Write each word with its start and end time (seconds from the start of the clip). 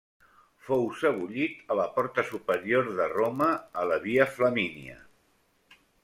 Fou 0.67 0.85
sebollit 1.01 1.59
a 1.73 1.75
la 1.79 1.83
Porta 1.97 2.23
Superior 2.29 2.89
de 2.99 3.07
Roma, 3.11 3.49
a 3.81 3.83
la 3.91 3.99
Via 4.07 4.27
Flamínia. 4.39 4.97